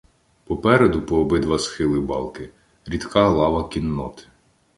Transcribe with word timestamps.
Попереду 0.45 1.01
по 1.05 1.21
обидва 1.21 1.59
схили 1.59 1.99
балки— 1.99 2.49
рідка 2.87 3.29
лава 3.29 3.67
кінноти. 3.69 4.23